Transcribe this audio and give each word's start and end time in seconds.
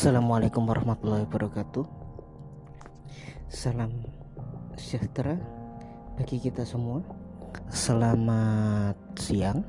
Assalamualaikum 0.00 0.64
warahmatullahi 0.64 1.28
wabarakatuh. 1.28 1.84
Salam 3.52 4.00
sejahtera 4.72 5.36
bagi 6.16 6.40
kita 6.40 6.64
semua. 6.64 7.04
Selamat 7.68 8.96
siang. 9.20 9.60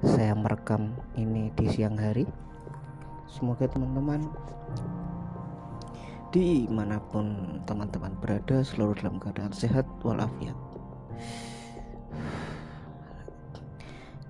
Saya 0.00 0.32
merekam 0.32 0.96
ini 1.20 1.52
di 1.52 1.68
siang 1.68 2.00
hari. 2.00 2.24
Semoga 3.28 3.68
teman-teman 3.68 4.24
di 6.32 6.64
mana 6.72 6.96
pun 7.12 7.60
teman-teman 7.68 8.16
berada 8.24 8.64
selalu 8.64 9.04
dalam 9.04 9.20
keadaan 9.20 9.52
sehat 9.52 9.84
walafiat. 10.00 10.56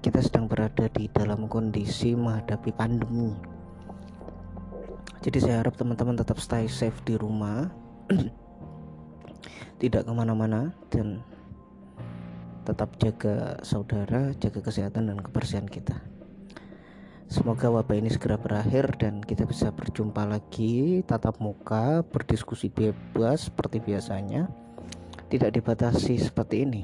Kita 0.03 0.19
sedang 0.19 0.51
berada 0.51 0.91
di 0.91 1.07
dalam 1.15 1.47
kondisi 1.47 2.11
menghadapi 2.19 2.75
pandemi 2.75 3.62
jadi 5.23 5.39
saya 5.39 5.57
harap 5.63 5.79
teman-teman 5.79 6.19
tetap 6.19 6.43
stay 6.43 6.67
safe 6.67 6.99
di 7.07 7.15
rumah 7.15 7.71
tidak 9.83 10.03
ke 10.03 10.13
mana-mana 10.13 10.75
dan 10.91 11.23
tetap 12.67 12.95
jaga 12.99 13.59
saudara 13.63 14.35
jaga 14.39 14.59
kesehatan 14.63 15.11
dan 15.11 15.19
kebersihan 15.23 15.67
kita. 15.67 15.95
Semoga 17.31 17.71
wabah 17.71 17.97
ini 17.97 18.13
segera 18.13 18.37
berakhir 18.37 18.93
dan 18.99 19.23
kita 19.23 19.49
bisa 19.49 19.73
berjumpa 19.73 20.27
lagi 20.27 21.01
tatap 21.07 21.39
muka 21.41 22.05
berdiskusi 22.05 22.69
bebas 22.69 23.49
seperti 23.49 23.79
biasanya 23.81 24.51
tidak 25.31 25.55
dibatasi 25.57 26.19
seperti 26.19 26.67
ini. 26.67 26.83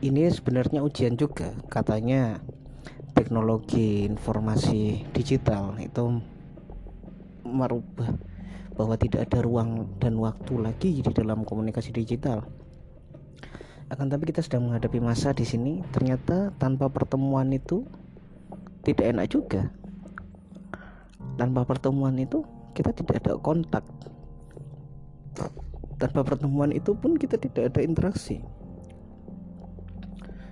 Ini 0.00 0.32
sebenarnya 0.32 0.80
ujian 0.80 1.18
juga 1.18 1.52
katanya 1.68 2.40
teknologi 3.12 4.08
informasi 4.08 5.04
digital 5.12 5.76
itu 5.76 6.24
merubah 7.44 8.14
bahwa 8.74 8.94
tidak 8.96 9.28
ada 9.28 9.44
ruang 9.44 9.92
dan 10.00 10.16
waktu 10.16 10.56
lagi 10.56 11.04
di 11.04 11.12
dalam 11.12 11.44
komunikasi 11.44 11.92
digital. 11.92 12.48
Akan 13.90 14.06
tapi 14.06 14.30
kita 14.30 14.40
sedang 14.40 14.70
menghadapi 14.70 15.02
masa 15.02 15.34
di 15.34 15.42
sini 15.42 15.82
ternyata 15.90 16.54
tanpa 16.56 16.86
pertemuan 16.88 17.50
itu 17.50 17.82
tidak 18.86 19.12
enak 19.12 19.26
juga. 19.28 19.68
Tanpa 21.34 21.66
pertemuan 21.66 22.14
itu 22.16 22.46
kita 22.72 22.94
tidak 22.94 23.20
ada 23.20 23.36
kontak. 23.42 23.84
Tanpa 26.00 26.24
pertemuan 26.24 26.72
itu 26.72 26.96
pun 26.96 27.18
kita 27.18 27.36
tidak 27.36 27.74
ada 27.74 27.80
interaksi. 27.82 28.40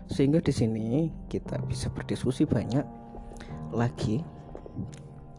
Sehingga 0.08 0.42
di 0.42 0.52
sini 0.52 1.12
kita 1.30 1.60
bisa 1.64 1.88
berdiskusi 1.92 2.44
banyak 2.44 2.84
lagi 3.72 4.24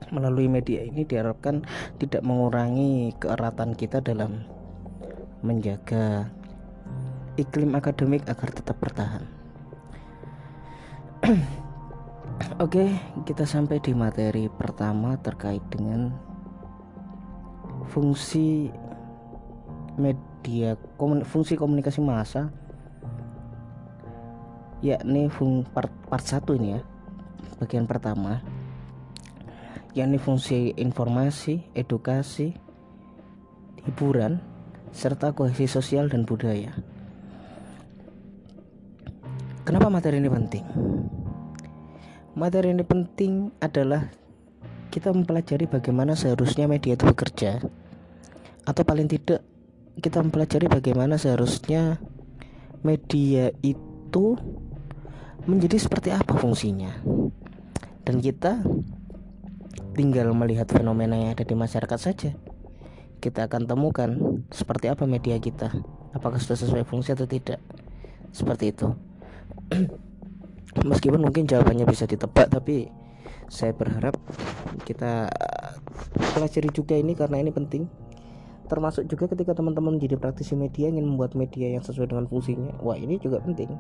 melalui 0.10 0.50
media 0.50 0.84
ini 0.86 1.06
diharapkan 1.06 1.64
tidak 2.02 2.22
mengurangi 2.26 3.14
keeratan 3.18 3.74
kita 3.74 4.02
dalam 4.02 4.46
menjaga 5.42 6.30
iklim 7.40 7.72
akademik 7.78 8.28
agar 8.28 8.50
tetap 8.52 8.76
bertahan. 8.78 9.24
Oke, 12.64 12.92
kita 13.24 13.44
sampai 13.48 13.80
di 13.80 13.96
materi 13.96 14.52
pertama 14.52 15.16
terkait 15.20 15.64
dengan 15.72 16.12
fungsi 17.90 18.70
media 20.00 20.78
fungsi 21.28 21.60
komunikasi 21.60 22.00
massa 22.00 22.48
yakni 24.80 25.28
fung 25.28 25.68
part 25.68 25.92
part 26.08 26.24
1 26.24 26.40
ini 26.56 26.80
ya 26.80 26.82
bagian 27.60 27.84
pertama 27.84 28.40
yakni 29.98 30.22
fungsi 30.22 30.78
informasi, 30.78 31.66
edukasi, 31.74 32.54
hiburan, 33.86 34.42
serta 34.94 35.34
kohesi 35.34 35.66
sosial 35.66 36.10
dan 36.10 36.26
budaya. 36.26 36.74
Kenapa 39.66 39.90
materi 39.94 40.18
ini 40.18 40.30
penting? 40.30 40.66
Materi 42.34 42.74
ini 42.74 42.86
penting 42.86 43.54
adalah 43.62 44.10
kita 44.90 45.14
mempelajari 45.14 45.70
bagaimana 45.70 46.18
seharusnya 46.18 46.66
media 46.66 46.98
itu 46.98 47.06
bekerja 47.06 47.62
atau 48.66 48.84
paling 48.86 49.06
tidak 49.06 49.46
kita 50.02 50.24
mempelajari 50.24 50.66
bagaimana 50.66 51.22
seharusnya 51.22 52.02
media 52.82 53.54
itu 53.62 54.40
menjadi 55.46 55.78
seperti 55.78 56.10
apa 56.10 56.34
fungsinya 56.38 56.90
dan 58.08 58.18
kita 58.24 58.66
tinggal 60.00 60.32
melihat 60.32 60.64
fenomena 60.72 61.20
yang 61.20 61.36
ada 61.36 61.44
di 61.44 61.52
masyarakat 61.60 62.00
saja. 62.00 62.32
Kita 63.20 63.52
akan 63.52 63.68
temukan 63.68 64.40
seperti 64.48 64.88
apa 64.88 65.04
media 65.04 65.36
kita. 65.36 65.76
Apakah 66.16 66.40
sudah 66.40 66.56
sesuai 66.56 66.88
fungsi 66.88 67.12
atau 67.12 67.28
tidak. 67.28 67.60
Seperti 68.32 68.72
itu. 68.72 68.96
Meskipun 70.88 71.20
mungkin 71.20 71.44
jawabannya 71.52 71.84
bisa 71.84 72.08
ditebak 72.08 72.48
tapi 72.48 72.88
saya 73.52 73.76
berharap 73.76 74.16
kita 74.88 75.28
pelajari 76.32 76.72
juga 76.72 76.96
ini 76.96 77.12
karena 77.12 77.44
ini 77.44 77.52
penting. 77.52 77.92
Termasuk 78.72 79.04
juga 79.04 79.28
ketika 79.36 79.52
teman-teman 79.52 80.00
menjadi 80.00 80.16
praktisi 80.16 80.56
media 80.56 80.88
ingin 80.88 81.04
membuat 81.04 81.36
media 81.36 81.76
yang 81.76 81.84
sesuai 81.84 82.08
dengan 82.08 82.24
fungsinya. 82.32 82.80
Wah 82.80 82.96
ini 82.96 83.20
juga 83.20 83.44
penting. 83.44 83.76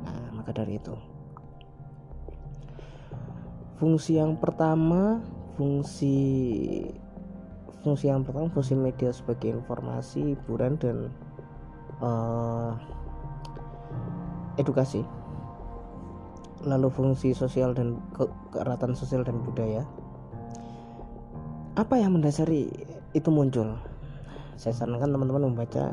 Nah 0.00 0.40
maka 0.40 0.56
dari 0.56 0.80
itu 0.80 0.96
fungsi 3.76 4.16
yang 4.16 4.40
pertama 4.40 5.20
fungsi 5.56 6.16
fungsi 7.84 8.10
yang 8.10 8.24
pertama 8.26 8.50
fungsi 8.50 8.74
media 8.74 9.12
sebagai 9.12 9.52
informasi 9.52 10.34
hiburan 10.34 10.74
dan 10.80 11.12
uh, 12.02 12.74
edukasi. 14.58 15.04
Lalu 16.66 16.88
fungsi 16.90 17.30
sosial 17.30 17.76
dan 17.76 18.00
ke 18.16 18.26
keeratan 18.50 18.96
sosial 18.96 19.22
dan 19.22 19.38
budaya. 19.44 19.86
Apa 21.76 22.00
yang 22.00 22.16
mendasari 22.16 22.72
itu 23.12 23.28
muncul? 23.28 23.76
Saya 24.56 24.72
sarankan 24.72 25.12
teman-teman 25.12 25.52
membaca 25.52 25.92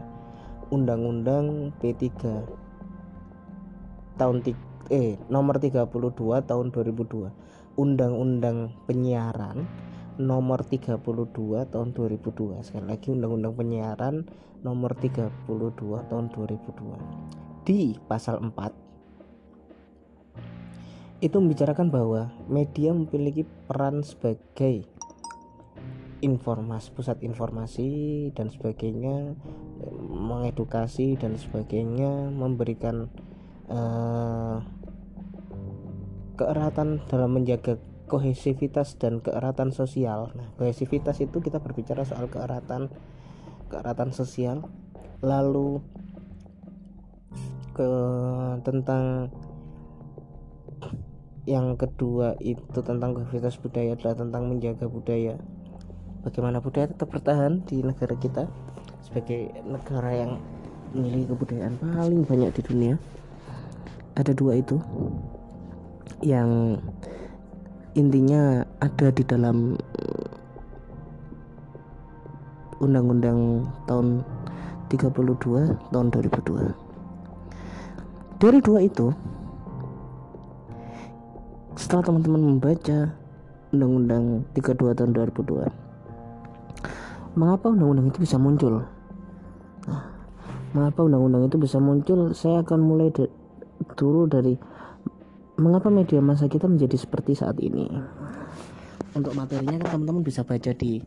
undang-undang 0.72 1.76
P3 1.78 2.10
tahun 4.16 4.40
eh 4.90 5.20
nomor 5.28 5.60
32 5.60 5.84
tahun 6.48 6.66
2002 6.72 7.30
Undang-Undang 7.76 8.86
Penyiaran 8.86 9.66
nomor 10.22 10.62
32 10.62 11.02
tahun 11.74 11.90
2002 11.98 12.62
sekali 12.62 12.86
lagi 12.86 13.10
Undang-Undang 13.10 13.54
Penyiaran 13.58 14.16
nomor 14.62 14.94
32 14.94 16.10
tahun 16.10 16.26
2002 16.30 17.66
di 17.66 17.98
pasal 18.06 18.38
4 18.40 18.84
itu 21.24 21.40
membicarakan 21.40 21.88
bahwa 21.88 22.36
media 22.52 22.92
memiliki 22.92 23.48
peran 23.66 24.04
sebagai 24.04 24.84
informasi 26.24 26.88
pusat 26.96 27.20
informasi 27.24 27.90
dan 28.36 28.52
sebagainya 28.52 29.36
mengedukasi 30.12 31.20
dan 31.20 31.36
sebagainya 31.36 32.32
memberikan 32.32 33.12
uh, 33.68 34.64
keeratan 36.34 37.02
dalam 37.08 37.38
menjaga 37.38 37.78
kohesivitas 38.10 39.00
dan 39.00 39.24
keeratan 39.24 39.74
sosial. 39.74 40.30
Nah, 40.38 40.48
kohesivitas 40.60 41.18
itu 41.24 41.42
kita 41.42 41.58
berbicara 41.58 42.06
soal 42.06 42.30
keeratan 42.30 42.94
keeratan 43.74 44.14
sosial. 44.14 44.66
Lalu 45.24 45.82
ke 47.74 47.90
tentang 48.62 49.34
yang 51.44 51.76
kedua 51.76 52.40
itu 52.40 52.80
tentang 52.86 53.18
kohesivitas 53.18 53.58
budaya 53.60 53.98
adalah 53.98 54.16
tentang 54.16 54.44
menjaga 54.48 54.86
budaya. 54.88 55.36
Bagaimana 56.24 56.64
budaya 56.64 56.88
tetap 56.88 57.12
bertahan 57.12 57.68
di 57.68 57.84
negara 57.84 58.16
kita 58.16 58.48
sebagai 59.04 59.52
negara 59.68 60.12
yang 60.16 60.32
memiliki 60.96 61.34
kebudayaan 61.34 61.76
paling 61.82 62.22
banyak 62.24 62.50
di 62.56 62.62
dunia. 62.64 62.96
Ada 64.14 64.32
dua 64.38 64.62
itu 64.62 64.78
yang 66.24 66.80
intinya 67.94 68.66
ada 68.82 69.12
di 69.14 69.24
dalam 69.28 69.78
undang-undang 72.82 73.70
tahun 73.86 74.26
32 74.90 75.94
tahun 75.94 76.08
2002 76.12 76.74
dari 78.42 78.60
dua 78.60 78.80
itu 78.84 79.14
setelah 81.80 82.04
teman-teman 82.04 82.58
membaca 82.58 83.16
undang-undang 83.72 84.44
32 84.54 84.98
tahun 84.98 85.12
2002 85.16 85.84
mengapa 87.34 87.74
undang-undang 87.74 88.14
itu 88.14 88.20
bisa 88.22 88.38
muncul? 88.38 88.86
Nah, 89.90 90.06
mengapa 90.78 91.02
undang-undang 91.02 91.50
itu 91.50 91.58
bisa 91.58 91.82
muncul? 91.82 92.30
Saya 92.38 92.62
akan 92.62 92.80
mulai 92.82 93.10
dulu 93.98 94.30
dari 94.30 94.54
mengapa 95.58 95.90
media 95.94 96.20
masa 96.20 96.50
kita 96.50 96.66
menjadi 96.66 96.98
seperti 96.98 97.38
saat 97.38 97.60
ini? 97.62 97.90
Untuk 99.14 99.38
materinya 99.38 99.78
kan 99.82 99.98
teman-teman 99.98 100.26
bisa 100.26 100.42
baca 100.42 100.74
di 100.74 101.02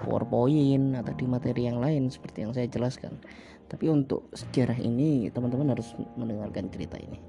PowerPoint 0.00 0.96
atau 0.96 1.12
di 1.12 1.26
materi 1.28 1.68
yang 1.68 1.80
lain 1.80 2.08
seperti 2.08 2.48
yang 2.48 2.52
saya 2.56 2.64
jelaskan. 2.68 3.20
Tapi 3.68 3.92
untuk 3.92 4.32
sejarah 4.32 4.80
ini 4.80 5.28
teman-teman 5.28 5.76
harus 5.76 5.92
mendengarkan 6.16 6.72
cerita 6.72 6.96
ini. 6.96 7.20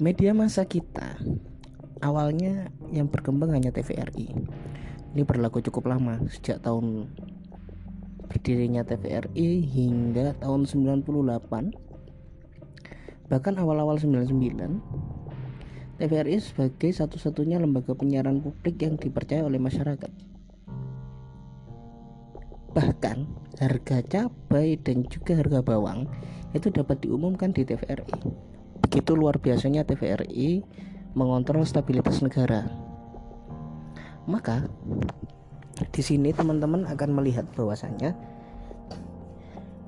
Media 0.00 0.36
masa 0.36 0.68
kita 0.68 1.16
awalnya 2.00 2.72
yang 2.88 3.08
berkembang 3.08 3.52
hanya 3.52 3.72
TVRI 3.72 4.32
ini 5.10 5.22
berlaku 5.26 5.58
cukup 5.60 5.90
lama 5.90 6.22
sejak 6.30 6.62
tahun 6.62 7.10
berdirinya 8.30 8.86
TVRI 8.86 9.66
hingga 9.66 10.38
tahun 10.38 10.64
98 10.64 11.89
bahkan 13.30 13.54
awal-awal 13.56 13.96
99 13.96 14.34
TVRI 16.02 16.36
sebagai 16.42 16.90
satu-satunya 16.90 17.62
lembaga 17.62 17.94
penyiaran 17.94 18.42
publik 18.42 18.82
yang 18.82 18.96
dipercaya 18.98 19.44
oleh 19.46 19.60
masyarakat. 19.62 20.10
Bahkan 22.74 23.16
harga 23.60 23.98
cabai 24.02 24.80
dan 24.80 25.06
juga 25.06 25.38
harga 25.38 25.62
bawang 25.62 26.10
itu 26.50 26.72
dapat 26.74 27.06
diumumkan 27.06 27.54
di 27.54 27.62
TVRI 27.62 28.50
begitu 28.90 29.14
luar 29.14 29.38
biasanya 29.38 29.86
TVRI 29.86 30.66
mengontrol 31.14 31.62
stabilitas 31.62 32.26
negara. 32.26 32.66
Maka 34.26 34.66
di 35.94 36.02
sini 36.02 36.34
teman-teman 36.34 36.90
akan 36.90 37.10
melihat 37.14 37.46
bahwasannya 37.54 38.18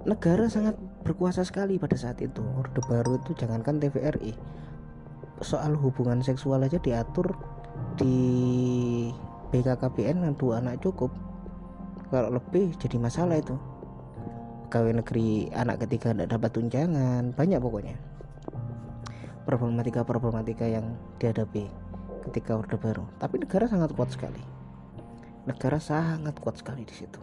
negara 0.06 0.47
sangat 0.47 0.79
berkuasa 1.02 1.43
sekali 1.43 1.76
pada 1.76 1.99
saat 1.99 2.22
itu. 2.22 2.40
Orde 2.56 2.81
Baru 2.87 3.19
itu 3.19 3.34
jangankan 3.34 3.82
TVRI 3.82 4.34
soal 5.43 5.75
hubungan 5.75 6.22
seksual 6.22 6.62
aja 6.62 6.78
diatur 6.78 7.34
di 7.99 8.16
BKKBN 9.50 10.38
dua 10.38 10.62
anak 10.62 10.81
cukup. 10.81 11.10
Kalau 12.08 12.38
lebih 12.38 12.72
jadi 12.78 12.96
masalah 12.96 13.43
itu. 13.43 13.58
Pegawai 14.69 15.04
negeri 15.04 15.52
anak 15.52 15.84
ketiga 15.84 16.16
tidak 16.16 16.32
dapat 16.32 16.50
tunjangan 16.56 17.37
banyak 17.37 17.60
pokoknya. 17.60 17.96
Problematika-problematika 19.44 20.64
yang 20.64 20.96
dihadapi 21.20 21.69
ketika 22.31 22.56
Orde 22.56 22.81
Baru. 22.81 23.04
Tapi 23.20 23.43
negara 23.43 23.69
sangat 23.69 23.93
kuat 23.93 24.14
sekali. 24.14 24.40
Negara 25.44 25.76
sangat 25.82 26.38
kuat 26.40 26.56
sekali 26.56 26.88
di 26.88 26.94
situ. 26.94 27.20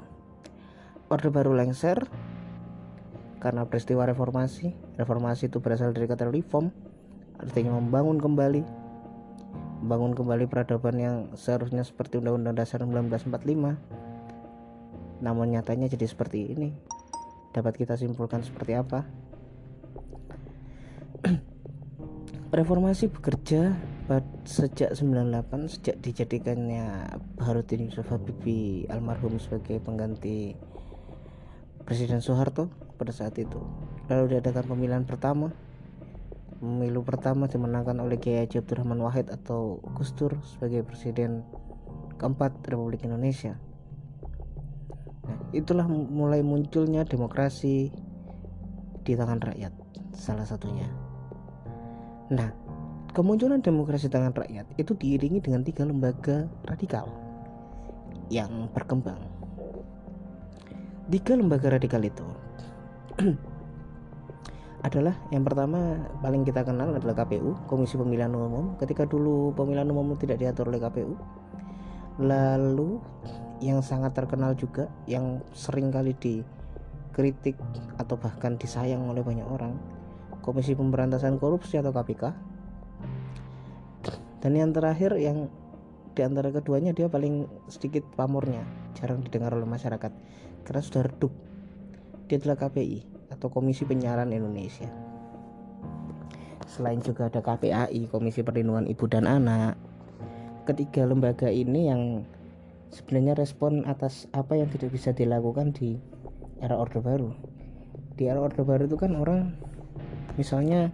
Orde 1.10 1.34
Baru 1.34 1.58
lengser 1.58 2.06
karena 3.40 3.64
peristiwa 3.66 4.04
reformasi. 4.06 4.76
Reformasi 5.00 5.48
itu 5.48 5.64
berasal 5.64 5.96
dari 5.96 6.08
kata 6.12 6.28
reform, 6.28 6.72
artinya 7.40 7.74
membangun 7.80 8.20
kembali, 8.20 8.62
membangun 9.84 10.14
kembali 10.14 10.46
peradaban 10.52 10.96
yang 11.00 11.32
seharusnya 11.40 11.88
seperti 11.88 12.20
Undang-Undang 12.20 12.60
Dasar 12.60 12.84
1945. 12.84 13.80
Namun 15.24 15.56
nyatanya 15.56 15.88
jadi 15.92 16.06
seperti 16.08 16.52
ini. 16.52 16.76
Dapat 17.56 17.80
kita 17.80 17.98
simpulkan 17.98 18.44
seperti 18.44 18.76
apa? 18.78 19.08
Reformasi 22.60 23.10
bekerja 23.10 23.76
sejak 24.42 24.98
98 24.98 25.70
sejak 25.70 25.96
dijadikannya 26.02 27.14
Baharudin 27.38 27.86
Yusuf 27.86 28.10
Habibie 28.10 28.90
almarhum 28.90 29.38
sebagai 29.38 29.78
pengganti 29.78 30.58
Presiden 31.86 32.18
Soeharto 32.18 32.89
pada 33.00 33.16
saat 33.16 33.40
itu. 33.40 33.64
Lalu 34.12 34.36
diadakan 34.36 34.76
pemilihan 34.76 35.08
pertama. 35.08 35.56
Pemilu 36.60 37.08
pertama 37.08 37.48
dimenangkan 37.48 37.96
oleh 38.04 38.20
Kiai 38.20 38.44
Haji 38.44 38.60
Abdurrahman 38.60 39.00
Wahid 39.00 39.32
atau 39.32 39.80
Gus 39.96 40.12
Dur 40.12 40.36
sebagai 40.44 40.84
presiden 40.84 41.48
keempat 42.20 42.60
Republik 42.68 43.08
Indonesia. 43.08 43.56
Nah, 45.24 45.40
itulah 45.56 45.88
mulai 45.88 46.44
munculnya 46.44 47.08
demokrasi 47.08 47.96
di 49.08 49.14
tangan 49.16 49.40
rakyat 49.40 49.72
salah 50.12 50.44
satunya. 50.44 50.92
Nah 52.28 52.52
Kemunculan 53.10 53.66
demokrasi 53.66 54.06
tangan 54.06 54.38
rakyat 54.38 54.70
itu 54.78 54.94
diiringi 54.94 55.42
dengan 55.42 55.66
tiga 55.66 55.82
lembaga 55.82 56.46
radikal 56.70 57.10
yang 58.30 58.70
berkembang. 58.70 59.18
Tiga 61.10 61.34
lembaga 61.34 61.74
radikal 61.74 62.06
itu 62.06 62.24
adalah 64.88 65.16
yang 65.30 65.44
pertama 65.44 66.00
paling 66.24 66.48
kita 66.48 66.64
kenal 66.64 66.96
adalah 66.96 67.14
KPU, 67.14 67.56
Komisi 67.68 68.00
Pemilihan 68.00 68.32
Umum. 68.32 68.80
Ketika 68.80 69.04
dulu 69.04 69.52
pemilihan 69.52 69.88
umum 69.92 70.16
tidak 70.16 70.40
diatur 70.40 70.72
oleh 70.72 70.80
KPU. 70.80 71.14
Lalu 72.20 73.00
yang 73.60 73.84
sangat 73.84 74.16
terkenal 74.16 74.56
juga 74.56 74.88
yang 75.08 75.44
sering 75.52 75.92
kali 75.92 76.16
dikritik 76.16 77.60
atau 78.00 78.16
bahkan 78.20 78.56
disayang 78.60 79.08
oleh 79.08 79.24
banyak 79.24 79.48
orang, 79.48 79.76
Komisi 80.40 80.76
Pemberantasan 80.76 81.40
Korupsi 81.40 81.80
atau 81.80 81.92
KPK 81.92 82.50
dan 84.40 84.56
yang 84.56 84.72
terakhir 84.72 85.20
yang 85.20 85.52
di 86.16 86.22
antara 86.24 86.52
keduanya 86.52 86.96
dia 86.96 87.12
paling 87.12 87.48
sedikit 87.68 88.04
pamornya 88.16 88.64
jarang 88.96 89.24
didengar 89.24 89.56
oleh 89.56 89.68
masyarakat 89.68 90.12
karena 90.64 90.82
sudah 90.84 91.08
redup 91.08 91.32
dia 92.30 92.38
adalah 92.38 92.70
KPI 92.70 93.30
atau 93.34 93.50
Komisi 93.50 93.90
Penyiaran 93.90 94.30
Indonesia. 94.30 94.86
Selain 96.70 97.02
juga 97.02 97.34
ada 97.34 97.42
KPAI 97.42 98.06
Komisi 98.14 98.46
Perlindungan 98.46 98.86
Ibu 98.86 99.06
dan 99.10 99.26
Anak 99.26 99.90
ketiga 100.70 101.02
lembaga 101.10 101.50
ini 101.50 101.90
yang 101.90 102.30
sebenarnya 102.94 103.34
respon 103.34 103.90
atas 103.90 104.30
apa 104.38 104.54
yang 104.54 104.70
tidak 104.70 104.94
bisa 104.94 105.10
dilakukan 105.10 105.74
di 105.74 105.98
era 106.62 106.78
Orde 106.78 107.02
Baru. 107.02 107.34
Di 108.14 108.30
era 108.30 108.38
Orde 108.38 108.62
Baru 108.62 108.86
itu 108.86 108.94
kan 108.94 109.18
orang 109.18 109.58
misalnya 110.38 110.94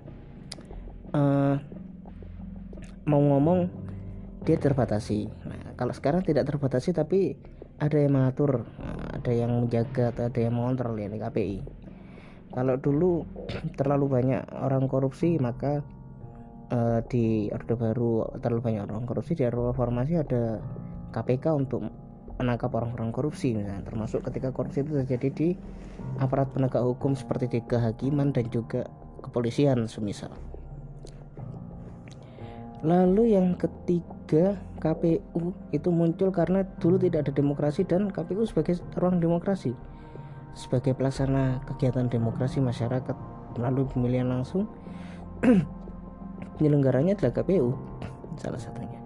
uh, 1.11 1.59
mau 3.03 3.19
ngomong 3.19 3.67
dia 4.47 4.55
terbatasi. 4.55 5.27
Nah, 5.43 5.75
kalau 5.75 5.91
sekarang 5.91 6.23
tidak 6.23 6.47
terbatasi 6.47 6.95
tapi 6.95 7.35
ada 7.75 7.99
yang 7.99 8.15
mengatur. 8.15 8.63
Nah, 8.79 8.94
ada 9.25 9.33
yang 9.33 9.65
menjaga 9.65 10.13
atau 10.13 10.29
ada 10.29 10.37
yang 10.37 10.53
mengontrol 10.53 10.93
ya 11.01 11.09
KPI 11.09 11.65
kalau 12.53 12.77
dulu 12.77 13.25
terlalu 13.81 14.05
banyak 14.21 14.45
orang 14.53 14.85
korupsi 14.85 15.41
maka 15.41 15.81
uh, 16.69 17.01
di 17.09 17.49
Orde 17.49 17.73
Baru 17.73 18.29
terlalu 18.39 18.61
banyak 18.61 18.81
orang 18.85 19.09
korupsi 19.09 19.33
di 19.33 19.49
reformasi 19.49 20.21
ada 20.21 20.61
KPK 21.09 21.45
untuk 21.57 21.89
menangkap 22.35 22.67
orang-orang 22.75 23.15
korupsi 23.15 23.55
misalnya. 23.55 23.87
Termasuk 23.87 24.19
ketika 24.27 24.51
korupsi 24.51 24.83
itu 24.83 24.91
terjadi 25.03 25.27
di 25.31 25.49
aparat 26.19 26.51
penegak 26.51 26.83
hukum 26.83 27.15
seperti 27.15 27.47
di 27.47 27.59
kehakiman 27.63 28.35
dan 28.35 28.51
juga 28.51 28.87
kepolisian 29.23 29.87
semisal 29.87 30.31
Lalu 32.85 33.33
yang 33.33 33.57
ketiga 33.57 34.61
KPU 34.77 35.57
itu 35.73 35.89
muncul 35.89 36.29
karena 36.29 36.61
dulu 36.77 37.01
tidak 37.01 37.25
ada 37.25 37.33
demokrasi 37.33 37.81
dan 37.81 38.13
KPU 38.13 38.45
sebagai 38.45 38.77
ruang 38.93 39.17
demokrasi 39.17 39.73
sebagai 40.55 40.95
pelaksana 40.95 41.59
kegiatan 41.67 42.07
demokrasi 42.07 42.63
masyarakat 42.63 43.13
melalui 43.59 43.85
pemilihan 43.91 44.25
langsung 44.31 44.71
penyelenggaranya 46.55 47.19
adalah 47.19 47.43
KPU 47.43 47.75
salah 48.41 48.59
satunya. 48.59 48.97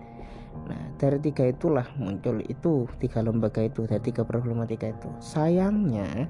Nah 0.69 0.93
dari 1.01 1.17
tiga 1.17 1.49
itulah 1.49 1.89
muncul 1.97 2.45
itu 2.45 2.85
tiga 3.01 3.25
lembaga 3.25 3.65
itu 3.65 3.89
dari 3.89 4.03
tiga 4.05 4.21
problematika 4.21 4.93
itu. 4.93 5.09
Sayangnya 5.17 6.29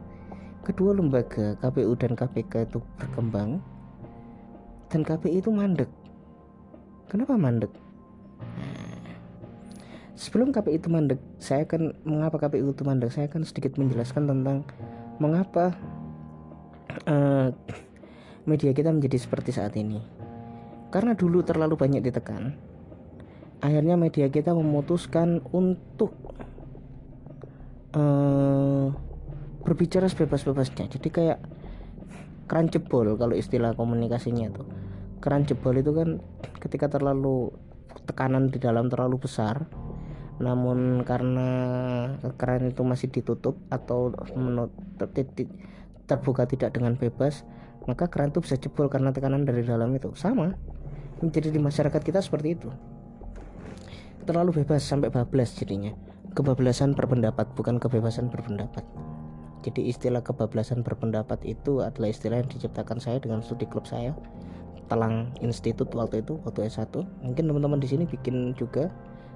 kedua 0.63 0.95
lembaga 0.95 1.59
KPU 1.59 1.91
dan 1.99 2.15
KPK 2.15 2.71
itu 2.71 2.79
berkembang 2.95 3.59
dan 4.87 5.03
KPI 5.03 5.43
itu 5.43 5.51
mandek 5.51 5.91
Kenapa 7.09 7.33
mandek? 7.41 7.73
Sebelum 10.13 10.53
KPI 10.53 10.77
itu 10.77 10.93
mandek, 10.93 11.17
saya 11.41 11.65
akan 11.65 11.97
mengapa 12.05 12.37
KPI 12.37 12.61
itu 12.61 12.85
mandek. 12.85 13.09
Saya 13.09 13.25
akan 13.25 13.49
sedikit 13.49 13.81
menjelaskan 13.81 14.29
tentang 14.29 14.61
mengapa 15.17 15.73
uh, 17.09 17.49
media 18.45 18.69
kita 18.77 18.93
menjadi 18.93 19.17
seperti 19.17 19.49
saat 19.57 19.73
ini. 19.73 19.97
Karena 20.93 21.17
dulu 21.17 21.41
terlalu 21.41 21.81
banyak 21.81 22.05
ditekan, 22.05 22.53
akhirnya 23.57 23.97
media 23.97 24.29
kita 24.29 24.53
memutuskan 24.53 25.41
untuk 25.49 26.13
uh, 27.97 28.93
berbicara 29.65 30.05
sebebas-bebasnya. 30.05 30.93
Jadi 30.93 31.09
kayak 31.09 31.41
keran 32.45 32.69
jebol 32.69 33.17
kalau 33.17 33.33
istilah 33.33 33.73
komunikasinya 33.73 34.53
tuh 34.53 34.78
keran 35.19 35.43
jebol 35.43 35.75
itu 35.75 35.91
kan 35.95 36.23
ketika 36.59 36.87
terlalu 36.91 37.51
tekanan 38.07 38.49
di 38.49 38.57
dalam 38.57 38.89
terlalu 38.89 39.21
besar 39.21 39.67
namun 40.39 41.03
karena 41.03 41.49
keran 42.39 42.71
itu 42.71 42.81
masih 42.87 43.11
ditutup 43.11 43.59
atau 43.67 44.15
terbuka 46.07 46.47
tidak 46.47 46.71
dengan 46.71 46.95
bebas 46.95 47.43
maka 47.89 48.05
keran 48.05 48.29
itu 48.29 48.45
bisa 48.45 48.55
jebol 48.61 48.85
karena 48.85 49.09
tekanan 49.09 49.49
dari 49.49 49.65
dalam 49.65 49.89
itu. 49.97 50.13
Sama 50.13 50.53
menjadi 51.19 51.49
di 51.49 51.57
masyarakat 51.57 52.01
kita 52.05 52.21
seperti 52.21 52.53
itu. 52.53 52.69
Terlalu 54.29 54.61
bebas 54.61 54.85
sampai 54.85 55.09
bablas 55.09 55.57
jadinya. 55.57 55.97
Kebablasan 56.37 56.93
berpendapat 56.93 57.49
bukan 57.57 57.81
kebebasan 57.81 58.29
berpendapat. 58.29 58.85
Jadi 59.65 59.89
istilah 59.89 60.21
kebablasan 60.21 60.85
berpendapat 60.85 61.43
itu 61.43 61.81
adalah 61.81 62.13
istilah 62.13 62.39
yang 62.39 62.47
diciptakan 62.47 63.01
saya 63.01 63.17
dengan 63.19 63.43
studi 63.43 63.67
klub 63.67 63.89
saya 63.89 64.15
Telang 64.89 65.31
Institut 65.45 65.93
waktu 65.93 66.25
itu 66.25 66.41
waktu 66.41 66.65
S1 66.65 66.89
mungkin 67.21 67.43
teman-teman 67.45 67.77
di 67.77 67.85
sini 67.85 68.09
bikin 68.09 68.57
juga 68.57 68.89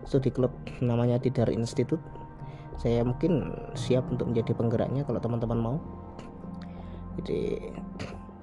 studi 0.04 0.34
klub 0.34 0.52
namanya 0.82 1.22
Tidar 1.22 1.54
Institut 1.54 2.02
saya 2.82 3.06
mungkin 3.06 3.54
siap 3.78 4.10
untuk 4.10 4.34
menjadi 4.34 4.58
penggeraknya 4.58 5.06
kalau 5.06 5.22
teman-teman 5.22 5.60
mau. 5.60 5.78
Jadi 7.22 7.70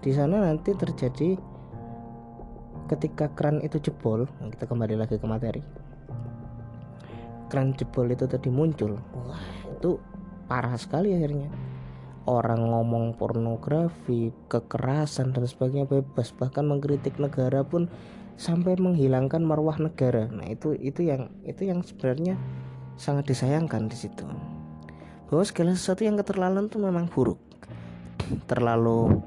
di 0.00 0.10
sana 0.14 0.46
nanti 0.46 0.70
terjadi 0.72 1.34
ketika 2.86 3.30
keran 3.34 3.62
itu 3.62 3.82
jebol 3.82 4.26
kita 4.54 4.64
kembali 4.70 4.94
lagi 4.98 5.18
ke 5.18 5.26
materi. 5.26 5.62
Keran 7.50 7.74
jebol 7.74 8.06
itu 8.14 8.30
tadi 8.30 8.46
muncul. 8.46 8.94
Wah 9.26 9.42
itu 9.66 9.98
parah 10.46 10.74
sekali 10.78 11.14
akhirnya 11.14 11.50
orang 12.28 12.68
ngomong 12.68 13.16
pornografi, 13.16 14.34
kekerasan 14.52 15.32
dan 15.32 15.44
sebagainya 15.48 15.88
bebas, 15.88 16.36
bahkan 16.36 16.68
mengkritik 16.68 17.16
negara 17.16 17.64
pun 17.64 17.88
sampai 18.36 18.76
menghilangkan 18.76 19.40
marwah 19.44 19.76
negara. 19.80 20.28
Nah, 20.28 20.48
itu 20.48 20.76
itu 20.76 21.04
yang 21.04 21.32
itu 21.44 21.68
yang 21.68 21.80
sebenarnya 21.84 22.36
sangat 23.00 23.28
disayangkan 23.28 23.88
di 23.88 23.96
situ. 23.96 24.24
Bahwa 25.28 25.44
segala 25.44 25.72
sesuatu 25.76 26.04
yang 26.04 26.20
keterlaluan 26.20 26.68
itu 26.68 26.80
memang 26.80 27.08
buruk. 27.08 27.40
Terlalu 28.48 29.20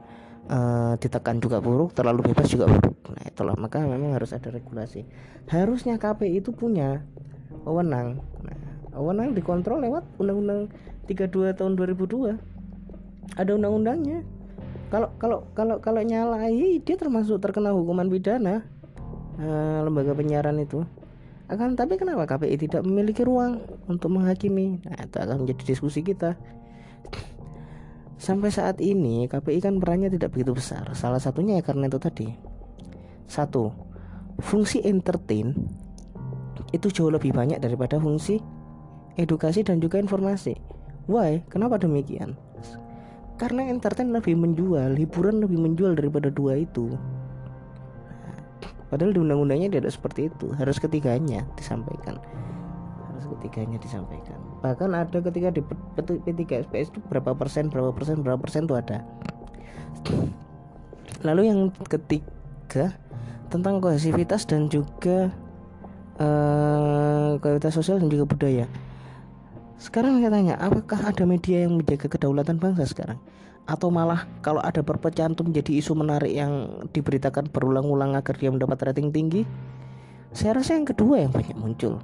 uh, 0.50 0.94
ditekan 0.98 1.42
juga 1.42 1.62
buruk, 1.62 1.98
terlalu 1.98 2.34
bebas 2.34 2.50
juga 2.50 2.70
buruk. 2.70 2.98
Nah, 3.10 3.24
itulah 3.26 3.56
maka 3.58 3.82
memang 3.82 4.14
harus 4.14 4.34
ada 4.34 4.54
regulasi. 4.54 5.06
Harusnya 5.50 5.98
KPI 5.98 6.46
itu 6.46 6.54
punya 6.54 7.02
wewenang. 7.66 8.22
Nah, 8.46 8.58
wewenang 8.98 9.34
dikontrol 9.34 9.82
lewat 9.82 10.06
Undang-Undang 10.22 10.74
32 11.10 11.58
tahun 11.58 11.74
2002 11.76 12.53
ada 13.36 13.52
undang-undangnya. 13.56 14.22
Kalau 14.94 15.10
kalau 15.18 15.40
kalau 15.58 15.76
kalau 15.82 16.02
nyalai 16.06 16.78
dia 16.86 16.96
termasuk 16.96 17.42
terkena 17.42 17.74
hukuman 17.74 18.06
pidana 18.14 18.62
uh, 19.42 19.80
lembaga 19.82 20.14
penyiaran 20.14 20.62
itu. 20.62 20.86
Akan 21.50 21.76
tapi 21.76 22.00
kenapa 22.00 22.24
KPI 22.24 22.56
tidak 22.56 22.82
memiliki 22.88 23.26
ruang 23.26 23.62
untuk 23.90 24.14
menghakimi? 24.14 24.80
Nah 24.86 25.02
itu 25.02 25.18
akan 25.18 25.44
menjadi 25.44 25.64
diskusi 25.76 26.06
kita. 26.06 26.38
Sampai 28.16 28.54
saat 28.54 28.80
ini 28.80 29.28
KPI 29.28 29.60
kan 29.60 29.76
perannya 29.82 30.08
tidak 30.08 30.32
begitu 30.32 30.56
besar. 30.56 30.88
Salah 30.96 31.20
satunya 31.20 31.60
ya 31.60 31.64
karena 31.66 31.92
itu 31.92 32.00
tadi. 32.00 32.30
Satu 33.28 33.74
fungsi 34.40 34.82
entertain 34.86 35.52
itu 36.74 36.88
jauh 36.90 37.12
lebih 37.12 37.36
banyak 37.36 37.60
daripada 37.62 37.98
fungsi 37.98 38.40
edukasi 39.18 39.66
dan 39.66 39.82
juga 39.82 40.00
informasi. 40.00 40.56
Why? 41.10 41.44
Kenapa 41.52 41.82
demikian 41.82 42.34
karena 43.44 43.68
entertain 43.68 44.08
lebih 44.16 44.40
menjual 44.40 44.96
hiburan 44.96 45.44
lebih 45.44 45.60
menjual 45.60 46.00
daripada 46.00 46.32
dua 46.32 46.64
itu. 46.64 46.96
Padahal 48.88 49.12
di 49.12 49.20
undang-undangnya 49.20 49.68
tidak 49.68 49.92
seperti 49.92 50.32
itu 50.32 50.56
harus 50.56 50.80
ketiganya 50.80 51.44
disampaikan. 51.60 52.24
Harus 53.12 53.28
ketiganya 53.36 53.76
disampaikan. 53.84 54.40
Bahkan 54.64 54.96
ada 54.96 55.18
ketika 55.20 55.52
di 55.52 55.60
P3 56.00 56.64
SPS 56.64 56.96
itu 56.96 57.04
berapa 57.12 57.36
persen 57.36 57.68
berapa 57.68 57.92
persen 57.92 58.24
berapa 58.24 58.40
persen 58.40 58.64
itu 58.64 58.80
ada. 58.80 59.04
Lalu 61.28 61.52
yang 61.52 61.60
ketiga 61.84 62.96
tentang 63.52 63.84
kohesivitas 63.84 64.48
dan 64.48 64.72
juga 64.72 65.36
uh, 66.16 67.36
kualitas 67.44 67.76
sosial 67.76 68.00
dan 68.00 68.08
juga 68.08 68.24
budaya 68.24 68.72
sekarang 69.84 70.24
saya 70.24 70.32
tanya, 70.32 70.56
apakah 70.64 71.12
ada 71.12 71.28
media 71.28 71.68
yang 71.68 71.76
menjaga 71.76 72.08
kedaulatan 72.08 72.56
bangsa 72.56 72.88
sekarang? 72.88 73.20
Atau 73.68 73.92
malah 73.92 74.24
kalau 74.40 74.64
ada 74.64 74.80
perpecahan 74.80 75.36
itu 75.36 75.44
menjadi 75.44 75.72
isu 75.84 75.92
menarik 75.92 76.32
yang 76.32 76.84
diberitakan 76.96 77.52
berulang-ulang 77.52 78.16
agar 78.16 78.40
dia 78.40 78.48
mendapat 78.48 78.80
rating 78.92 79.12
tinggi? 79.12 79.44
Saya 80.32 80.64
rasa 80.64 80.80
yang 80.80 80.88
kedua 80.88 81.28
yang 81.28 81.36
banyak 81.36 81.60
muncul. 81.60 82.00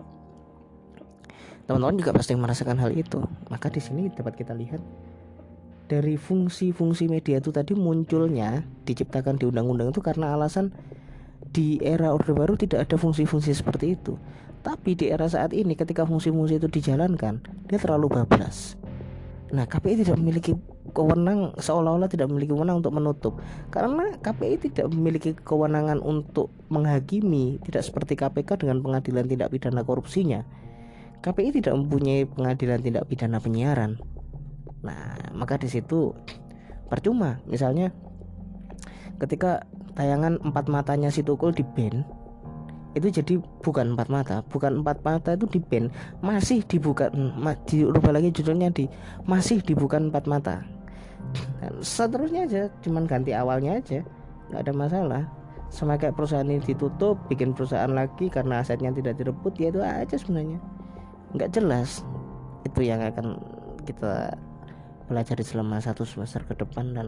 Teman-teman 1.71 1.95
juga 1.95 2.12
pasti 2.12 2.36
merasakan 2.36 2.77
hal 2.83 2.91
itu. 2.91 3.24
Maka 3.48 3.71
di 3.71 3.79
sini 3.79 4.12
dapat 4.12 4.36
kita 4.36 4.51
lihat 4.51 4.83
dari 5.89 6.19
fungsi-fungsi 6.19 7.09
media 7.09 7.41
itu 7.41 7.50
tadi 7.50 7.74
munculnya 7.74 8.62
diciptakan 8.86 9.41
di 9.41 9.50
undang-undang 9.50 9.89
itu 9.89 10.03
karena 10.05 10.38
alasan 10.38 10.69
di 11.50 11.81
era 11.81 12.13
Orde 12.13 12.36
Baru 12.36 12.53
tidak 12.53 12.86
ada 12.86 12.95
fungsi-fungsi 13.00 13.55
seperti 13.57 13.98
itu. 13.98 14.19
Tapi 14.60 14.96
di 15.00 15.08
era 15.08 15.25
saat 15.32 15.56
ini 15.56 15.74
ketika 15.74 16.04
fungsi-fungsi 16.04 16.60
itu 16.60 16.68
dijalankan, 16.68 17.39
dia 17.72 17.80
terlalu 17.80 18.12
bablas. 18.12 18.75
Nah, 19.50 19.66
KPI 19.66 20.06
tidak 20.06 20.20
memiliki 20.20 20.54
kewenang 20.92 21.54
seolah-olah 21.58 22.10
tidak 22.10 22.28
memiliki 22.30 22.54
kewenang 22.54 22.82
untuk 22.82 22.94
menutup. 22.94 23.34
Karena 23.70 24.13
KPI 24.20 24.70
tidak 24.70 24.92
memiliki 24.92 25.38
kewenangan 25.38 26.01
untuk 26.01 26.51
menghakimi 26.70 27.62
tidak 27.63 27.86
seperti 27.86 28.18
KPK 28.18 28.66
dengan 28.66 28.82
pengadilan 28.82 29.25
tindak 29.30 29.50
pidana 29.54 29.82
korupsinya. 29.86 30.44
KPI 31.20 31.62
tidak 31.62 31.74
mempunyai 31.78 32.25
pengadilan 32.25 32.80
tindak 32.82 33.06
pidana 33.08 33.38
penyiaran. 33.39 34.01
Nah 34.82 35.34
maka 35.36 35.60
di 35.62 35.70
situ 35.70 36.16
percuma. 36.88 37.44
Misalnya 37.46 37.94
ketika 39.20 39.68
tayangan 39.94 40.39
empat 40.42 40.72
matanya 40.72 41.12
si 41.12 41.22
Tukul 41.22 41.51
di 41.51 41.66
band 41.66 42.08
itu 43.00 43.24
jadi 43.24 43.34
bukan 43.63 43.96
empat 43.96 44.08
mata. 44.12 44.36
Bukan 44.51 44.84
empat 44.84 45.01
mata 45.01 45.34
itu 45.34 45.48
di 45.48 45.60
band 45.63 45.89
masih 46.20 46.62
dibuka 46.68 47.08
ma, 47.15 47.56
dirubah 47.65 48.13
lagi 48.20 48.29
judulnya 48.36 48.70
di 48.70 48.86
masih 49.25 49.63
dibuka 49.63 49.98
empat 49.98 50.27
mata. 50.27 50.62
Dan 51.63 51.79
seterusnya 51.79 52.46
aja 52.46 52.62
cuman 52.84 53.08
ganti 53.08 53.32
awalnya 53.32 53.79
aja. 53.79 54.03
Nggak 54.51 54.62
ada 54.68 54.74
masalah. 54.75 55.24
Sama 55.70 55.96
kayak 55.96 56.18
perusahaan 56.18 56.46
ini 56.46 56.60
ditutup 56.65 57.15
bikin 57.29 57.53
perusahaan 57.53 57.89
lagi 57.89 58.27
karena 58.27 58.65
asetnya 58.65 58.89
tidak 58.89 59.22
direbut 59.22 59.53
ya 59.56 59.70
itu 59.70 59.82
aja 59.82 60.15
sebenarnya. 60.18 60.60
Nggak 61.34 61.50
jelas 61.56 62.01
itu 62.65 62.84
yang 62.84 63.00
akan 63.00 63.39
kita 63.86 64.34
pelajari 65.10 65.41
selama 65.41 65.82
satu 65.82 66.06
semester 66.06 66.46
ke 66.46 66.53
depan 66.53 66.94
dan 66.94 67.08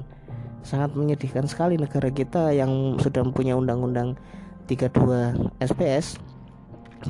sangat 0.61 0.93
menyedihkan 0.93 1.45
sekali 1.45 1.77
negara 1.77 2.09
kita 2.09 2.53
yang 2.53 2.97
sudah 2.97 3.21
mempunyai 3.25 3.57
undang-undang 3.57 4.17
32 4.71 5.59
SPS 5.59 6.15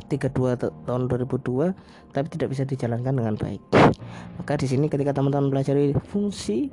32 0.10 0.88
tahun 0.88 1.02
2002 1.06 2.16
tapi 2.16 2.28
tidak 2.32 2.50
bisa 2.56 2.64
dijalankan 2.66 3.14
dengan 3.14 3.36
baik. 3.38 3.62
Maka 4.40 4.58
di 4.58 4.66
sini 4.66 4.88
ketika 4.90 5.14
teman-teman 5.14 5.52
belajar 5.52 5.76
fungsi 6.10 6.72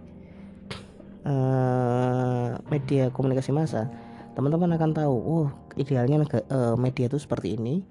uh, 1.26 2.56
media 2.72 3.10
komunikasi 3.10 3.50
massa, 3.50 3.90
teman-teman 4.38 4.70
akan 4.78 4.90
tahu, 4.94 5.16
oh 5.18 5.46
idealnya 5.74 6.22
uh, 6.24 6.78
media 6.78 7.10
itu 7.10 7.18
seperti 7.18 7.58
ini 7.58 7.82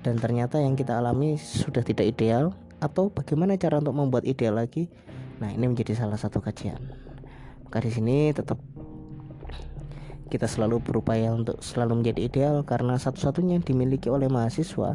dan 0.00 0.16
ternyata 0.16 0.58
yang 0.58 0.74
kita 0.74 0.96
alami 0.96 1.36
sudah 1.36 1.84
tidak 1.84 2.08
ideal 2.08 2.56
atau 2.80 3.12
bagaimana 3.12 3.60
cara 3.60 3.78
untuk 3.78 3.94
membuat 3.94 4.24
ideal 4.24 4.56
lagi. 4.56 4.88
Nah, 5.40 5.52
ini 5.52 5.68
menjadi 5.68 5.96
salah 5.96 6.16
satu 6.16 6.40
kajian. 6.40 6.80
Maka 7.64 7.84
di 7.84 7.92
sini 7.92 8.32
tetap 8.32 8.60
kita 10.30 10.46
selalu 10.46 10.78
berupaya 10.78 11.34
untuk 11.34 11.58
selalu 11.58 12.00
menjadi 12.00 12.20
ideal 12.30 12.56
karena 12.62 12.94
satu-satunya 12.96 13.58
yang 13.58 13.66
dimiliki 13.66 14.06
oleh 14.06 14.30
mahasiswa 14.30 14.94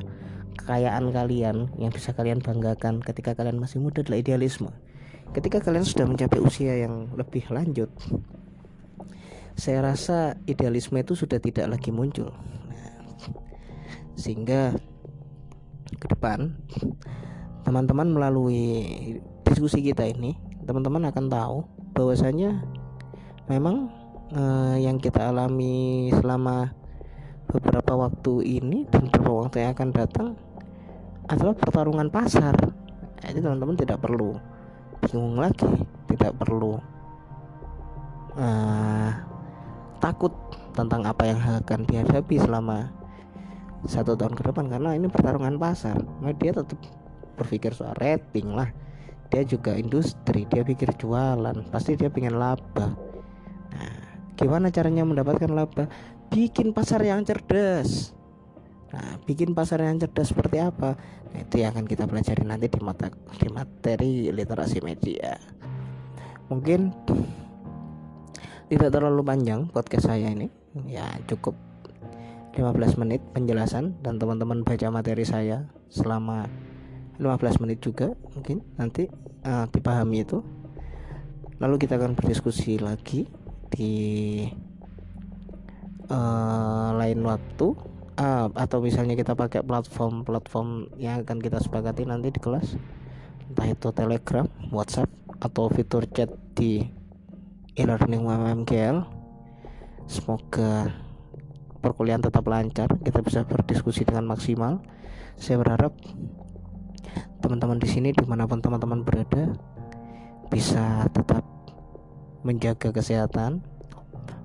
kekayaan 0.55 1.11
kalian 1.11 1.69
yang 1.75 1.91
bisa 1.91 2.15
kalian 2.15 2.39
banggakan 2.39 3.03
ketika 3.03 3.35
kalian 3.35 3.59
masih 3.59 3.83
muda 3.83 4.01
adalah 4.01 4.23
idealisme. 4.23 4.71
Ketika 5.35 5.59
kalian 5.59 5.83
sudah 5.83 6.07
mencapai 6.07 6.39
usia 6.39 6.87
yang 6.87 7.11
lebih 7.19 7.43
lanjut, 7.51 7.91
saya 9.59 9.83
rasa 9.83 10.39
idealisme 10.47 10.95
itu 10.95 11.13
sudah 11.13 11.43
tidak 11.43 11.75
lagi 11.75 11.91
muncul. 11.91 12.31
Sehingga 14.15 14.71
ke 15.99 16.07
depan 16.07 16.55
teman-teman 17.67 18.15
melalui 18.15 18.87
diskusi 19.43 19.83
kita 19.83 20.07
ini, 20.07 20.39
teman-teman 20.63 21.11
akan 21.11 21.25
tahu 21.27 21.57
bahwasanya 21.91 22.63
memang 23.51 23.91
uh, 24.35 24.75
yang 24.77 24.99
kita 24.99 25.31
alami 25.31 26.11
selama 26.11 26.75
beberapa 27.49 27.95
waktu 27.95 28.59
ini 28.59 28.83
dan 28.91 29.07
beberapa 29.07 29.47
waktu 29.47 29.63
yang 29.63 29.71
akan 29.73 29.89
datang 29.95 30.27
adalah 31.31 31.55
pertarungan 31.57 32.11
pasar. 32.11 32.53
Jadi 33.25 33.41
teman-teman 33.41 33.77
tidak 33.79 34.03
perlu 34.03 34.37
bingung 35.01 35.39
lagi, 35.39 35.71
tidak 36.11 36.37
perlu 36.37 36.77
uh, 38.37 39.09
takut 39.97 40.33
tentang 40.75 41.07
apa 41.07 41.23
yang 41.25 41.39
akan 41.39 41.87
dihadapi 41.87 42.35
selama 42.37 42.91
satu 43.87 44.13
tahun 44.13 44.35
ke 44.37 44.43
depan 44.51 44.69
karena 44.69 44.93
ini 44.93 45.07
pertarungan 45.09 45.57
pasar. 45.57 45.97
Nah, 46.21 46.33
dia 46.35 46.53
tetap 46.53 46.77
berpikir 47.39 47.73
soal 47.73 47.95
rating 47.97 48.53
lah. 48.53 48.69
Dia 49.33 49.41
juga 49.41 49.73
industri, 49.73 50.45
dia 50.45 50.61
pikir 50.61 50.93
jualan, 51.01 51.65
pasti 51.73 51.97
dia 51.97 52.13
pengen 52.13 52.37
laba 52.37 52.93
gimana 54.35 54.69
caranya 54.69 55.07
mendapatkan 55.07 55.49
laba? 55.51 55.87
Bikin 56.29 56.75
pasar 56.75 57.01
yang 57.03 57.23
cerdas. 57.23 58.11
Nah 58.91 59.19
bikin 59.23 59.51
pasar 59.51 59.83
yang 59.83 59.99
cerdas 59.99 60.31
seperti 60.31 60.61
apa? 60.61 60.95
Nah, 61.31 61.39
itu 61.43 61.59
yang 61.59 61.75
akan 61.75 61.83
kita 61.83 62.07
pelajari 62.07 62.47
nanti 62.47 62.71
di 62.71 62.79
mata 62.79 63.11
di 63.11 63.49
materi 63.51 64.31
literasi 64.31 64.79
media. 64.79 65.35
Mungkin 66.47 66.93
tidak 68.71 68.89
terlalu 68.93 69.21
panjang 69.25 69.67
podcast 69.67 70.07
saya 70.07 70.31
ini. 70.31 70.47
Ya 70.87 71.07
cukup 71.27 71.55
15 72.55 73.01
menit 73.03 73.19
penjelasan 73.35 73.99
dan 73.99 74.15
teman-teman 74.15 74.63
baca 74.63 74.87
materi 74.87 75.27
saya 75.27 75.67
selama 75.91 76.47
15 77.19 77.63
menit 77.63 77.83
juga 77.83 78.15
mungkin 78.31 78.63
nanti 78.79 79.11
uh, 79.43 79.67
dipahami 79.67 80.23
itu. 80.23 80.39
Lalu 81.59 81.75
kita 81.83 81.95
akan 81.95 82.19
berdiskusi 82.19 82.79
lagi 82.79 83.27
di 83.71 83.93
uh, 86.09 86.89
lain 86.95 87.19
waktu 87.25 87.67
uh, 88.19 88.47
atau 88.53 88.77
misalnya 88.81 89.17
kita 89.17 89.33
pakai 89.33 89.61
platform-platform 89.63 90.97
yang 90.99 91.21
akan 91.23 91.37
kita 91.41 91.59
sepakati 91.61 92.07
nanti 92.07 92.31
di 92.31 92.39
kelas 92.39 92.77
entah 93.45 93.67
itu 93.69 93.93
Telegram, 93.93 94.47
WhatsApp 94.73 95.09
atau 95.37 95.69
fitur 95.69 96.09
chat 96.09 96.31
di 96.57 96.81
e-learning 97.77 98.25
UMMKL 98.25 98.97
semoga 100.05 101.05
perkuliahan 101.85 102.25
tetap 102.25 102.41
lancar 102.49 102.89
kita 103.05 103.21
bisa 103.21 103.45
berdiskusi 103.45 104.01
dengan 104.01 104.25
maksimal. 104.25 104.81
Saya 105.37 105.61
berharap 105.61 105.93
teman-teman 107.45 107.77
di 107.77 107.85
sini 107.85 108.09
di 108.09 108.25
mana 108.25 108.49
pun 108.49 108.57
teman-teman 108.57 109.05
berada 109.05 109.53
bisa 110.49 111.05
tetap 111.13 111.45
menjaga 112.45 112.93
kesehatan 112.93 113.65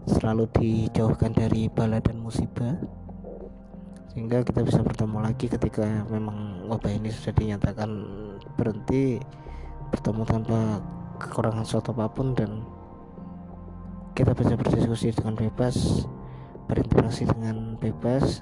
selalu 0.08 0.48
dijauhkan 0.56 1.36
dari 1.36 1.68
bala 1.68 2.00
dan 2.00 2.16
musibah 2.16 2.80
sehingga 4.10 4.40
kita 4.40 4.64
bisa 4.64 4.80
bertemu 4.80 5.20
lagi 5.20 5.46
ketika 5.46 5.84
memang 6.08 6.64
wabah 6.66 6.90
ini 6.90 7.12
sudah 7.12 7.36
dinyatakan 7.36 7.90
berhenti 8.56 9.20
bertemu 9.92 10.22
tanpa 10.24 10.80
kekurangan 11.20 11.62
suatu 11.68 11.92
apa 11.92 12.08
pun 12.08 12.32
dan 12.32 12.64
kita 14.16 14.32
bisa 14.32 14.56
berdiskusi 14.56 15.12
dengan 15.12 15.36
bebas 15.36 16.08
berinteraksi 16.72 17.28
dengan 17.28 17.76
bebas 17.76 18.40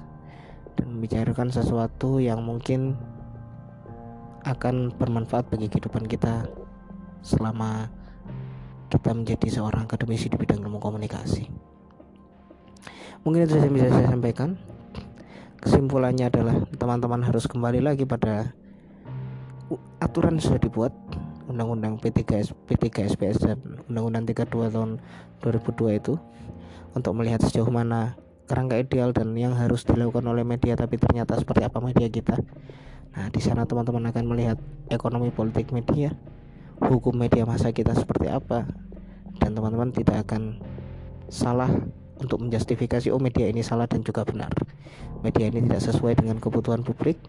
dan 0.79 0.87
membicarakan 0.95 1.51
sesuatu 1.51 2.23
yang 2.23 2.39
mungkin 2.47 2.95
akan 4.47 4.95
bermanfaat 4.95 5.51
bagi 5.51 5.67
kehidupan 5.67 6.07
kita 6.07 6.47
selama 7.19 7.91
kita 8.89 9.13
menjadi 9.13 9.47
seorang 9.61 9.85
akademisi 9.85 10.27
di 10.27 10.35
bidang 10.35 10.65
ilmu 10.65 10.81
komunikasi. 10.81 11.45
Mungkin 13.21 13.45
itu 13.45 13.55
yang 13.61 13.73
bisa 13.73 13.87
saya 13.93 14.09
sampaikan. 14.09 14.57
Kesimpulannya 15.59 16.31
adalah 16.31 16.55
teman-teman 16.73 17.21
harus 17.21 17.45
kembali 17.45 17.83
lagi 17.83 18.07
pada 18.07 18.55
aturan 19.99 20.39
sudah 20.39 20.57
dibuat 20.57 20.95
Undang-Undang 21.51 21.99
P3S, 21.99 22.55
P3SPS 22.65 23.37
dan 23.43 23.59
Undang-Undang 23.91 24.33
32 24.33 24.73
tahun 24.73 24.91
2002 25.43 25.99
itu 25.99 26.13
untuk 26.95 27.13
melihat 27.13 27.43
sejauh 27.43 27.67
mana 27.67 28.15
kerangka 28.49 28.81
ideal 28.81 29.13
dan 29.13 29.35
yang 29.37 29.53
harus 29.53 29.85
dilakukan 29.85 30.25
oleh 30.25 30.41
media 30.41 30.73
tapi 30.73 30.97
ternyata 30.97 31.37
seperti 31.37 31.67
apa 31.67 31.77
media 31.83 32.07
kita. 32.07 32.39
Nah, 33.13 33.27
di 33.29 33.41
sana 33.43 33.67
teman-teman 33.67 34.09
akan 34.09 34.23
melihat 34.25 34.57
ekonomi 34.89 35.29
politik 35.29 35.69
media, 35.75 36.15
hukum 36.83 37.15
media 37.15 37.43
masa 37.43 37.75
kita 37.75 37.91
seperti 37.95 38.31
apa 38.31 38.67
dan 39.39 39.51
teman-teman 39.55 39.91
tidak 39.91 40.27
akan 40.27 40.59
salah 41.27 41.69
untuk 42.19 42.43
menjustifikasi 42.43 43.11
oh 43.11 43.21
media 43.21 43.47
ini 43.47 43.63
salah 43.63 43.87
dan 43.87 44.03
juga 44.03 44.27
benar. 44.27 44.51
Media 45.23 45.47
ini 45.47 45.63
tidak 45.63 45.81
sesuai 45.83 46.19
dengan 46.19 46.39
kebutuhan 46.39 46.83
publik. 46.83 47.19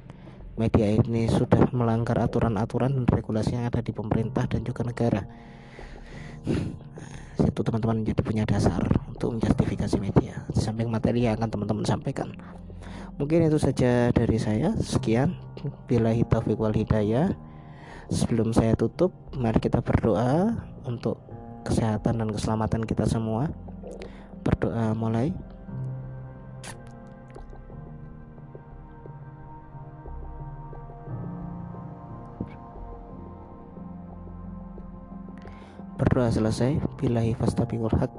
Media 0.58 0.90
ini 0.92 1.30
sudah 1.30 1.70
melanggar 1.70 2.18
aturan-aturan 2.18 2.92
dan 2.92 3.04
regulasi 3.06 3.54
yang 3.54 3.70
ada 3.70 3.80
di 3.80 3.94
pemerintah 3.94 4.50
dan 4.50 4.66
juga 4.66 4.82
negara. 4.82 5.22
Nah, 6.44 7.20
situ 7.40 7.60
teman-teman 7.64 8.04
jadi 8.04 8.20
punya 8.20 8.44
dasar 8.44 8.80
untuk 9.08 9.36
menjustifikasi 9.36 9.96
media 9.96 10.44
di 10.52 10.60
samping 10.60 10.88
materi 10.92 11.24
yang 11.24 11.40
akan 11.40 11.48
teman-teman 11.48 11.84
sampaikan 11.88 12.32
mungkin 13.16 13.44
itu 13.44 13.60
saja 13.60 14.08
dari 14.12 14.40
saya 14.40 14.72
sekian 14.80 15.36
bila 15.84 16.12
taufiq 16.24 16.56
wal 16.56 16.72
hidayah 16.72 17.32
sebelum 18.10 18.50
saya 18.50 18.74
tutup 18.74 19.14
mari 19.38 19.62
kita 19.62 19.78
berdoa 19.80 20.58
untuk 20.82 21.22
kesehatan 21.62 22.18
dan 22.20 22.28
keselamatan 22.34 22.82
kita 22.82 23.06
semua. 23.06 23.48
Berdoa 24.42 24.92
mulai. 24.98 25.30
Berdoa 35.94 36.32
selesai. 36.32 36.82
Billahi 36.98 37.38
fastabiqul 37.38 37.94
haq. 37.94 38.10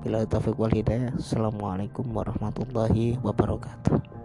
Bila 0.00 0.22
taufiq 0.24 0.56
wal 0.56 0.72
hidayah. 0.72 1.12
Assalamualaikum 1.18 2.06
warahmatullahi 2.14 3.18
wabarakatuh 3.20 4.15